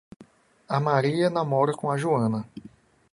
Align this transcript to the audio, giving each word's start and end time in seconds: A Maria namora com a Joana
A 0.67 0.79
Maria 0.79 1.29
namora 1.29 1.73
com 1.73 1.91
a 1.91 1.95
Joana 1.95 2.43